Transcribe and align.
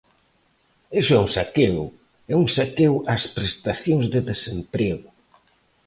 Iso 0.99 1.11
é 1.17 1.19
un 1.25 1.29
saqueo, 1.37 1.83
é 2.33 2.33
un 2.43 2.47
saqueo 2.57 2.95
ás 3.13 3.23
prestacións 3.35 4.05
de 4.13 4.19
desemprego. 4.29 5.09